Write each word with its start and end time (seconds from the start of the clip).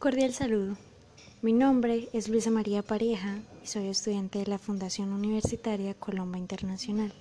Cordial 0.00 0.32
saludo. 0.32 0.78
Mi 1.42 1.52
nombre 1.52 2.08
es 2.14 2.30
Luisa 2.30 2.50
María 2.50 2.80
Pareja 2.80 3.36
y 3.62 3.66
soy 3.66 3.88
estudiante 3.88 4.38
de 4.38 4.46
la 4.46 4.56
Fundación 4.56 5.12
Universitaria 5.12 5.92
Colomba 5.92 6.38
Internacional. 6.38 7.12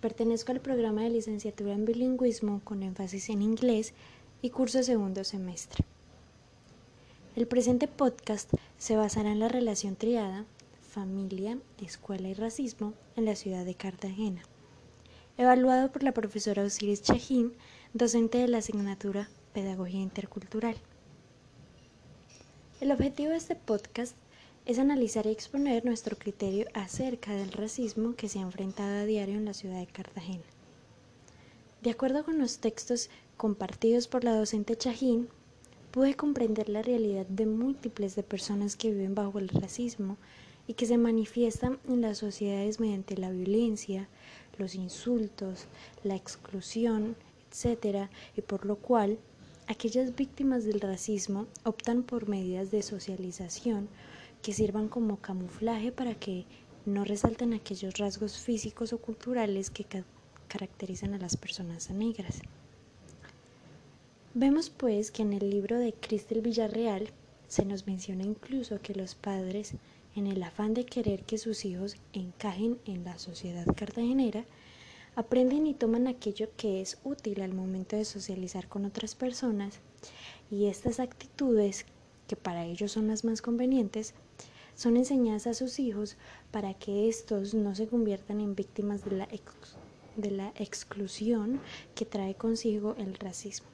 Pertenezco 0.00 0.52
al 0.52 0.60
programa 0.60 1.02
de 1.02 1.10
licenciatura 1.10 1.72
en 1.72 1.84
bilingüismo 1.84 2.60
con 2.62 2.84
énfasis 2.84 3.28
en 3.28 3.42
inglés 3.42 3.92
y 4.40 4.50
curso 4.50 4.84
segundo 4.84 5.24
semestre. 5.24 5.84
El 7.34 7.48
presente 7.48 7.88
podcast 7.88 8.48
se 8.78 8.94
basará 8.94 9.32
en 9.32 9.40
la 9.40 9.48
relación 9.48 9.96
triada 9.96 10.44
familia, 10.92 11.58
escuela 11.84 12.28
y 12.28 12.34
racismo 12.34 12.94
en 13.16 13.24
la 13.24 13.34
ciudad 13.34 13.64
de 13.64 13.74
Cartagena, 13.74 14.42
evaluado 15.36 15.90
por 15.90 16.04
la 16.04 16.12
profesora 16.12 16.62
Osiris 16.62 17.02
Chajín, 17.02 17.52
docente 17.94 18.38
de 18.38 18.46
la 18.46 18.58
asignatura 18.58 19.28
Pedagogía 19.52 20.02
Intercultural. 20.02 20.76
El 22.82 22.90
objetivo 22.90 23.30
de 23.30 23.36
este 23.36 23.54
podcast 23.54 24.16
es 24.66 24.80
analizar 24.80 25.26
y 25.26 25.30
exponer 25.30 25.84
nuestro 25.84 26.18
criterio 26.18 26.66
acerca 26.74 27.32
del 27.32 27.52
racismo 27.52 28.16
que 28.16 28.28
se 28.28 28.40
ha 28.40 28.42
enfrentado 28.42 28.98
a 28.98 29.04
diario 29.04 29.36
en 29.36 29.44
la 29.44 29.54
ciudad 29.54 29.78
de 29.78 29.86
Cartagena. 29.86 30.42
De 31.80 31.92
acuerdo 31.92 32.24
con 32.24 32.40
los 32.40 32.58
textos 32.58 33.08
compartidos 33.36 34.08
por 34.08 34.24
la 34.24 34.34
docente 34.34 34.74
Chajín, 34.74 35.28
pude 35.92 36.16
comprender 36.16 36.68
la 36.68 36.82
realidad 36.82 37.24
de 37.26 37.46
múltiples 37.46 38.16
de 38.16 38.24
personas 38.24 38.74
que 38.74 38.90
viven 38.90 39.14
bajo 39.14 39.38
el 39.38 39.46
racismo 39.46 40.16
y 40.66 40.74
que 40.74 40.86
se 40.86 40.98
manifiestan 40.98 41.78
en 41.86 42.00
las 42.00 42.18
sociedades 42.18 42.80
mediante 42.80 43.16
la 43.16 43.30
violencia, 43.30 44.08
los 44.58 44.74
insultos, 44.74 45.66
la 46.02 46.16
exclusión, 46.16 47.14
etc., 47.48 48.08
y 48.36 48.40
por 48.40 48.66
lo 48.66 48.74
cual 48.74 49.20
aquellas 49.66 50.14
víctimas 50.14 50.64
del 50.64 50.80
racismo 50.80 51.46
optan 51.64 52.02
por 52.02 52.28
medidas 52.28 52.70
de 52.70 52.82
socialización 52.82 53.88
que 54.42 54.52
sirvan 54.52 54.88
como 54.88 55.18
camuflaje 55.18 55.92
para 55.92 56.14
que 56.14 56.44
no 56.84 57.04
resalten 57.04 57.52
aquellos 57.52 57.98
rasgos 57.98 58.38
físicos 58.38 58.92
o 58.92 58.98
culturales 58.98 59.70
que 59.70 59.86
caracterizan 60.48 61.14
a 61.14 61.18
las 61.18 61.36
personas 61.36 61.90
negras. 61.90 62.42
Vemos 64.34 64.70
pues 64.70 65.10
que 65.10 65.22
en 65.22 65.32
el 65.32 65.50
libro 65.50 65.78
de 65.78 65.92
Cristel 65.92 66.40
Villarreal 66.40 67.10
se 67.48 67.64
nos 67.64 67.86
menciona 67.86 68.24
incluso 68.24 68.80
que 68.80 68.94
los 68.94 69.14
padres, 69.14 69.74
en 70.16 70.26
el 70.26 70.42
afán 70.42 70.74
de 70.74 70.86
querer 70.86 71.22
que 71.22 71.38
sus 71.38 71.64
hijos 71.64 71.96
encajen 72.12 72.78
en 72.86 73.04
la 73.04 73.18
sociedad 73.18 73.66
cartagenera, 73.76 74.44
aprenden 75.14 75.66
y 75.66 75.74
toman 75.74 76.06
aquello 76.06 76.48
que 76.56 76.80
es 76.80 76.98
útil 77.04 77.42
al 77.42 77.52
momento 77.52 77.96
de 77.96 78.04
socializar 78.04 78.68
con 78.68 78.84
otras 78.84 79.14
personas 79.14 79.80
y 80.50 80.66
estas 80.66 81.00
actitudes, 81.00 81.86
que 82.26 82.36
para 82.36 82.64
ellos 82.64 82.92
son 82.92 83.08
las 83.08 83.24
más 83.24 83.42
convenientes, 83.42 84.14
son 84.74 84.96
enseñadas 84.96 85.46
a 85.46 85.54
sus 85.54 85.78
hijos 85.78 86.16
para 86.50 86.74
que 86.74 87.08
estos 87.08 87.54
no 87.54 87.74
se 87.74 87.88
conviertan 87.88 88.40
en 88.40 88.54
víctimas 88.54 89.04
de 89.04 89.16
la, 89.16 89.28
de 90.16 90.30
la 90.30 90.52
exclusión 90.56 91.60
que 91.94 92.06
trae 92.06 92.34
consigo 92.34 92.94
el 92.98 93.14
racismo. 93.14 93.68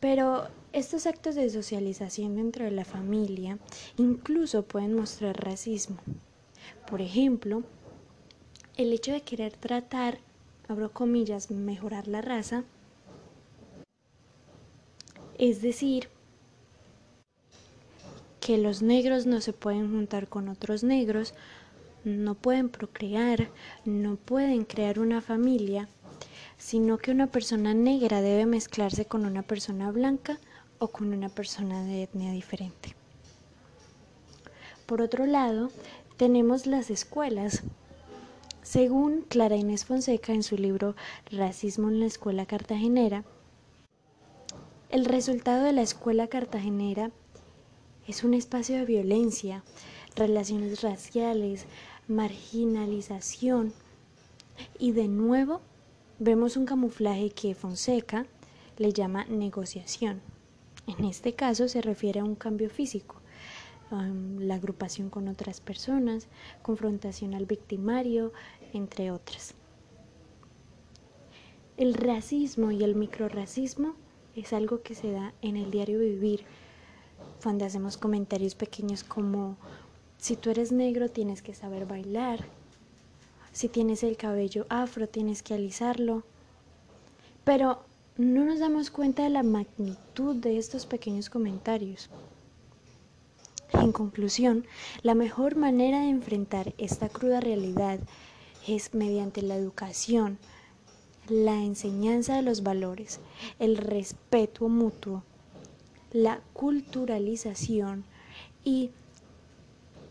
Pero 0.00 0.48
estos 0.72 1.06
actos 1.06 1.34
de 1.34 1.50
socialización 1.50 2.36
dentro 2.36 2.64
de 2.64 2.70
la 2.70 2.84
familia 2.84 3.58
incluso 3.96 4.62
pueden 4.62 4.94
mostrar 4.94 5.44
racismo. 5.44 5.96
Por 6.88 7.00
ejemplo, 7.00 7.64
el 8.78 8.92
hecho 8.92 9.10
de 9.10 9.22
querer 9.22 9.54
tratar, 9.54 10.18
abro 10.68 10.92
comillas, 10.92 11.50
mejorar 11.50 12.06
la 12.06 12.22
raza, 12.22 12.62
es 15.36 15.60
decir, 15.60 16.08
que 18.40 18.56
los 18.56 18.80
negros 18.80 19.26
no 19.26 19.40
se 19.40 19.52
pueden 19.52 19.90
juntar 19.90 20.28
con 20.28 20.48
otros 20.48 20.84
negros, 20.84 21.34
no 22.04 22.36
pueden 22.36 22.68
procrear, 22.68 23.50
no 23.84 24.14
pueden 24.14 24.64
crear 24.64 25.00
una 25.00 25.20
familia, 25.20 25.88
sino 26.56 26.98
que 26.98 27.10
una 27.10 27.26
persona 27.26 27.74
negra 27.74 28.22
debe 28.22 28.46
mezclarse 28.46 29.06
con 29.06 29.26
una 29.26 29.42
persona 29.42 29.90
blanca 29.90 30.38
o 30.78 30.88
con 30.88 31.12
una 31.12 31.28
persona 31.28 31.84
de 31.84 32.04
etnia 32.04 32.30
diferente. 32.30 32.94
Por 34.86 35.02
otro 35.02 35.26
lado, 35.26 35.72
tenemos 36.16 36.66
las 36.66 36.90
escuelas, 36.90 37.64
según 38.68 39.22
Clara 39.22 39.56
Inés 39.56 39.86
Fonseca 39.86 40.34
en 40.34 40.42
su 40.42 40.58
libro 40.58 40.94
Racismo 41.30 41.88
en 41.88 42.00
la 42.00 42.06
Escuela 42.06 42.44
Cartagenera, 42.44 43.24
el 44.90 45.06
resultado 45.06 45.64
de 45.64 45.72
la 45.72 45.80
escuela 45.80 46.28
cartagenera 46.28 47.10
es 48.06 48.24
un 48.24 48.34
espacio 48.34 48.76
de 48.76 48.84
violencia, 48.84 49.64
relaciones 50.16 50.82
raciales, 50.82 51.64
marginalización 52.08 53.72
y 54.78 54.92
de 54.92 55.08
nuevo 55.08 55.62
vemos 56.18 56.58
un 56.58 56.66
camuflaje 56.66 57.30
que 57.30 57.54
Fonseca 57.54 58.26
le 58.76 58.92
llama 58.92 59.24
negociación. 59.30 60.20
En 60.86 61.06
este 61.06 61.32
caso 61.32 61.68
se 61.68 61.80
refiere 61.80 62.20
a 62.20 62.24
un 62.24 62.34
cambio 62.34 62.68
físico, 62.68 63.17
la 63.90 64.54
agrupación 64.54 65.10
con 65.10 65.28
otras 65.28 65.60
personas, 65.60 66.28
confrontación 66.62 67.34
al 67.34 67.46
victimario, 67.46 68.32
entre 68.72 69.10
otras. 69.10 69.54
El 71.76 71.94
racismo 71.94 72.70
y 72.70 72.82
el 72.82 72.94
microracismo 72.94 73.94
es 74.34 74.52
algo 74.52 74.82
que 74.82 74.94
se 74.94 75.12
da 75.12 75.32
en 75.42 75.56
el 75.56 75.70
diario 75.70 76.00
vivir, 76.00 76.44
cuando 77.42 77.64
hacemos 77.64 77.96
comentarios 77.96 78.54
pequeños 78.54 79.04
como 79.04 79.56
si 80.18 80.36
tú 80.36 80.50
eres 80.50 80.72
negro 80.72 81.08
tienes 81.08 81.42
que 81.42 81.54
saber 81.54 81.86
bailar, 81.86 82.44
si 83.52 83.68
tienes 83.68 84.02
el 84.02 84.16
cabello 84.16 84.66
afro 84.68 85.08
tienes 85.08 85.42
que 85.42 85.54
alisarlo, 85.54 86.24
pero 87.44 87.80
no 88.16 88.44
nos 88.44 88.58
damos 88.58 88.90
cuenta 88.90 89.22
de 89.22 89.30
la 89.30 89.42
magnitud 89.42 90.36
de 90.36 90.58
estos 90.58 90.86
pequeños 90.86 91.30
comentarios. 91.30 92.10
En 93.72 93.92
conclusión, 93.92 94.66
la 95.02 95.14
mejor 95.14 95.56
manera 95.56 96.00
de 96.00 96.08
enfrentar 96.08 96.74
esta 96.78 97.08
cruda 97.08 97.40
realidad 97.40 98.00
es 98.66 98.94
mediante 98.94 99.42
la 99.42 99.56
educación, 99.56 100.38
la 101.28 101.62
enseñanza 101.62 102.36
de 102.36 102.42
los 102.42 102.62
valores, 102.62 103.20
el 103.58 103.76
respeto 103.76 104.68
mutuo, 104.68 105.22
la 106.12 106.40
culturalización 106.54 108.04
y 108.64 108.90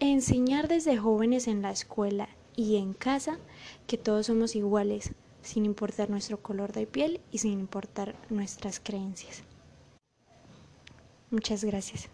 enseñar 0.00 0.68
desde 0.68 0.96
jóvenes 0.96 1.46
en 1.46 1.62
la 1.62 1.70
escuela 1.70 2.28
y 2.56 2.76
en 2.76 2.94
casa 2.94 3.38
que 3.86 3.98
todos 3.98 4.26
somos 4.26 4.56
iguales, 4.56 5.12
sin 5.42 5.66
importar 5.66 6.08
nuestro 6.08 6.40
color 6.40 6.72
de 6.72 6.86
piel 6.86 7.20
y 7.30 7.38
sin 7.38 7.52
importar 7.52 8.14
nuestras 8.30 8.80
creencias. 8.80 9.42
Muchas 11.30 11.64
gracias. 11.64 12.08